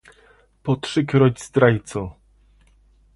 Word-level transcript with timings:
"po 0.63 0.75
trzykroć 0.75 1.43
zdrajco!" 1.43 2.15